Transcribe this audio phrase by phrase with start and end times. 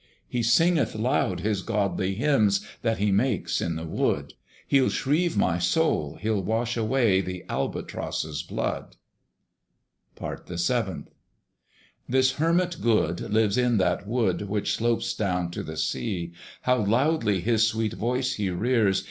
[0.27, 4.33] He singeth loud his godly hymns That he makes in the wood.
[4.67, 8.95] He'll shrieve my soul, he'll wash away The Albatross's blood.
[10.15, 11.09] PART THE SEVENTH.
[12.09, 16.33] This Hermit good lives in that wood Which slopes down to the sea.
[16.63, 18.99] How loudly his sweet voice he rears!